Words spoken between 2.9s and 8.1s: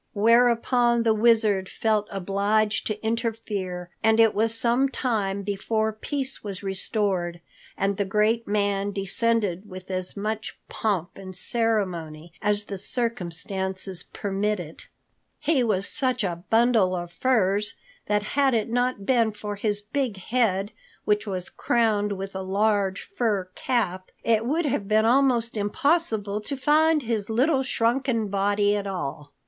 interfere and it was some time before peace was restored and the